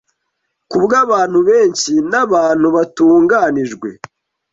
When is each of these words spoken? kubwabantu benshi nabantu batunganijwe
kubwabantu 0.69 1.39
benshi 1.49 1.91
nabantu 2.11 2.67
batunganijwe 2.75 3.89